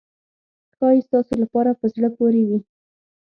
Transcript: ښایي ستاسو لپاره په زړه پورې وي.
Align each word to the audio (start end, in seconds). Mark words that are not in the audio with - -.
ښایي 0.75 1.01
ستاسو 1.07 1.33
لپاره 1.43 1.71
په 1.79 1.85
زړه 1.93 2.09
پورې 2.17 2.41
وي. 2.49 2.59